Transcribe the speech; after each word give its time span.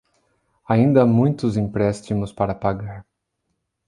Ainda 0.67 1.03
há 1.03 1.05
muitos 1.05 1.57
empréstimos 1.57 2.33
para 2.33 2.55
pagar. 2.55 3.05